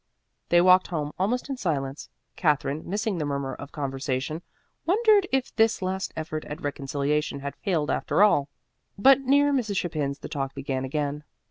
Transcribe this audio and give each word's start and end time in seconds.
They 0.49 0.61
walked 0.61 0.87
home 0.87 1.11
almost 1.19 1.47
in 1.47 1.57
silence. 1.57 2.09
Katherine, 2.35 2.89
missing 2.89 3.19
the 3.19 3.25
murmur 3.25 3.53
of 3.53 3.71
conversation, 3.71 4.41
wondered 4.83 5.27
if 5.31 5.55
this 5.55 5.79
last 5.79 6.11
effort 6.17 6.43
at 6.45 6.59
reconciliation 6.63 7.41
had 7.41 7.55
failed 7.57 7.91
after 7.91 8.23
all; 8.23 8.49
but 8.97 9.19
near 9.19 9.53
Mrs. 9.53 9.77
Chapin's 9.77 10.17
the 10.17 10.27
talk 10.27 10.55
began 10.55 10.85
again. 10.85 11.23